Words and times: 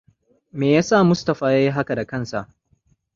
Meyasa 0.59 1.03
Mustapha 1.03 1.51
ya 1.51 1.57
yi 1.59 1.69
haka 1.69 1.95
da 1.95 2.05
kansa? 2.05 2.47